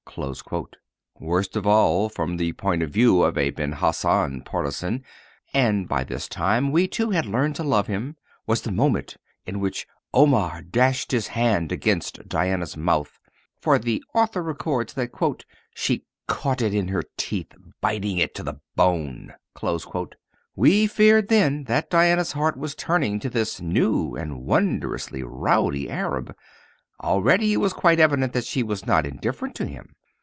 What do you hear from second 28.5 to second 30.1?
was not indifferent to him.